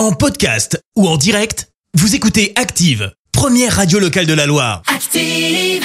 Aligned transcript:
En 0.00 0.12
podcast 0.12 0.82
ou 0.96 1.06
en 1.06 1.18
direct, 1.18 1.68
vous 1.92 2.14
écoutez 2.14 2.54
Active, 2.56 3.12
première 3.32 3.76
radio 3.76 3.98
locale 3.98 4.24
de 4.24 4.32
la 4.32 4.46
Loire. 4.46 4.80
Active. 4.86 5.84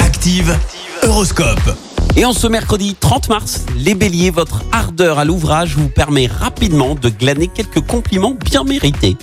Active, 0.00 0.58
Horoscope. 1.04 1.78
Et 2.16 2.24
en 2.24 2.32
ce 2.32 2.48
mercredi 2.48 2.96
30 2.98 3.28
mars, 3.28 3.64
les 3.76 3.94
béliers, 3.94 4.30
votre 4.30 4.64
ardeur 4.72 5.20
à 5.20 5.24
l'ouvrage 5.24 5.76
vous 5.76 5.88
permet 5.88 6.26
rapidement 6.26 6.96
de 6.96 7.08
glaner 7.08 7.46
quelques 7.46 7.86
compliments 7.86 8.34
bien 8.34 8.64
mérités. 8.64 9.16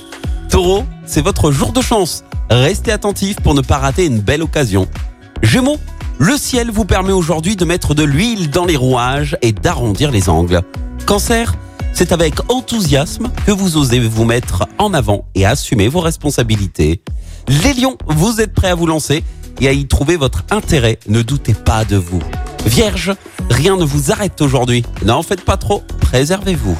Taureau, 0.50 0.86
c'est 1.06 1.22
votre 1.22 1.52
jour 1.52 1.74
de 1.74 1.82
chance. 1.82 2.24
Restez 2.50 2.94
attentif 2.94 3.42
pour 3.42 3.56
ne 3.56 3.62
pas 3.62 3.80
rater 3.80 4.06
une 4.06 4.22
belle 4.22 4.44
occasion. 4.44 4.88
Gémeaux, 5.44 5.80
le 6.18 6.38
ciel 6.38 6.72
vous 6.72 6.86
permet 6.86 7.12
aujourd'hui 7.12 7.58
de 7.58 7.66
mettre 7.66 7.94
de 7.94 8.04
l'huile 8.04 8.50
dans 8.50 8.64
les 8.64 8.78
rouages 8.78 9.38
et 9.42 9.52
d'arrondir 9.52 10.12
les 10.12 10.30
angles. 10.30 10.62
Cancer, 11.06 11.56
c'est 11.94 12.12
avec 12.12 12.36
enthousiasme 12.50 13.30
que 13.46 13.52
vous 13.52 13.78
osez 13.78 14.00
vous 14.00 14.26
mettre 14.26 14.68
en 14.78 14.94
avant 14.94 15.26
et 15.36 15.46
assumer 15.46 15.88
vos 15.88 16.00
responsabilités. 16.00 17.02
Les 17.64 17.74
lions, 17.74 17.98
vous 18.08 18.42
êtes 18.42 18.54
prêts 18.54 18.70
à 18.70 18.76
vous 18.76 18.86
lancer 18.86 19.24
et 19.62 19.68
à 19.68 19.74
y 19.74 19.88
trouver 19.88 20.16
votre 20.16 20.44
intérêt. 20.52 21.00
Ne 21.08 21.22
doutez 21.22 21.54
pas 21.54 21.86
de 21.86 21.98
vous. 21.98 22.22
Vierge, 22.66 23.14
rien 23.50 23.76
ne 23.78 23.84
vous 23.84 24.12
arrête 24.12 24.42
aujourd'hui. 24.42 24.84
N'en 25.04 25.24
faites 25.24 25.44
pas 25.44 25.58
trop, 25.58 25.84
préservez-vous. 26.00 26.78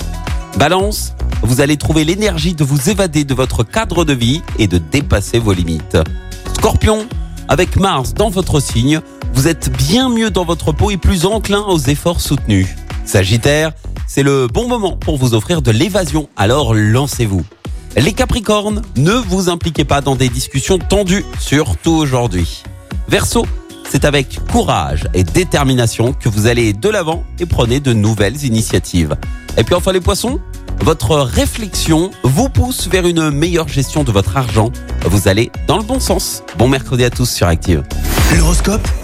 Balance, 0.58 1.14
vous 1.42 1.62
allez 1.62 1.78
trouver 1.78 2.04
l'énergie 2.04 2.54
de 2.54 2.64
vous 2.64 2.90
évader 2.90 3.24
de 3.24 3.34
votre 3.34 3.64
cadre 3.64 4.06
de 4.06 4.14
vie 4.14 4.42
et 4.58 4.68
de 4.68 4.78
dépasser 4.78 5.40
vos 5.40 5.54
limites. 5.54 5.98
Scorpion, 6.56 7.08
avec 7.48 7.78
Mars 7.78 8.14
dans 8.14 8.30
votre 8.30 8.60
signe, 8.60 9.02
vous 9.34 9.48
êtes 9.48 9.72
bien 9.88 10.10
mieux 10.10 10.32
dans 10.32 10.46
votre 10.46 10.72
peau 10.72 10.92
et 10.92 10.98
plus 10.98 11.26
enclin 11.26 11.62
aux 11.62 11.80
efforts 11.80 12.22
soutenus. 12.22 12.68
Sagittaire, 13.06 13.72
c'est 14.10 14.24
le 14.24 14.48
bon 14.48 14.68
moment 14.68 14.98
pour 14.98 15.18
vous 15.18 15.36
offrir 15.36 15.62
de 15.62 15.70
l'évasion, 15.70 16.30
alors 16.36 16.74
lancez-vous. 16.74 17.44
Les 17.96 18.12
Capricornes, 18.12 18.82
ne 18.98 19.14
vous 19.14 19.50
impliquez 19.50 19.86
pas 19.86 20.02
dans 20.02 20.16
des 20.16 20.30
discussions 20.30 20.80
tendues, 20.80 21.24
surtout 21.40 21.92
aujourd'hui. 21.92 22.64
Verseau, 23.08 23.46
c'est 23.88 24.06
avec 24.06 24.40
courage 24.52 25.08
et 25.14 25.24
détermination 25.24 26.14
que 26.14 26.28
vous 26.28 26.48
allez 26.48 26.74
de 26.74 26.90
l'avant 26.90 27.24
et 27.40 27.46
prenez 27.46 27.80
de 27.80 27.94
nouvelles 27.94 28.44
initiatives. 28.46 29.16
Et 29.58 29.64
puis 29.64 29.76
enfin 29.76 29.92
les 29.92 30.02
poissons, 30.02 30.40
votre 30.82 31.16
réflexion 31.18 32.10
vous 32.24 32.50
pousse 32.50 32.88
vers 32.88 33.06
une 33.06 33.30
meilleure 33.30 33.68
gestion 33.68 34.04
de 34.04 34.12
votre 34.12 34.38
argent. 34.38 34.72
Vous 35.06 35.28
allez 35.28 35.52
dans 35.68 35.78
le 35.78 35.84
bon 35.84 36.00
sens. 36.00 36.42
Bon 36.58 36.68
mercredi 36.68 37.04
à 37.04 37.12
tous 37.12 37.30
sur 37.30 37.46
Active. 37.46 37.84
L'horoscope 38.36 38.88